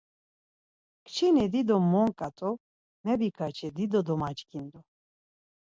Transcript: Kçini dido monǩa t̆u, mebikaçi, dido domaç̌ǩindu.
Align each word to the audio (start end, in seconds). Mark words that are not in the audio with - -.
Kçini 1.05 1.45
dido 1.53 1.77
monǩa 1.91 2.29
t̆u, 2.37 2.51
mebikaçi, 3.03 3.67
dido 3.75 3.99
domaç̌ǩindu. 4.07 4.79